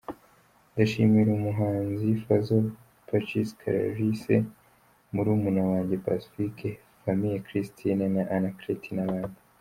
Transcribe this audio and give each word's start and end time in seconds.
Ndashimira 0.73 1.29
umuhanzi 1.39 2.07
Fazzon, 2.23 2.65
Pacis, 3.07 3.49
Clarisse, 3.59 4.35
murumuna 5.13 5.61
wanjye 5.71 5.95
Pacifique, 6.07 6.69
Famille 7.01 7.43
Christine 7.47 8.03
na 8.15 8.23
Anaclet, 8.35 8.83
nabandi. 8.97 9.39